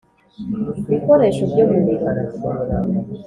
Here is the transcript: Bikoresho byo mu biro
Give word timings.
Bikoresho 0.91 1.43
byo 1.51 1.63
mu 1.71 1.79
biro 1.85 2.07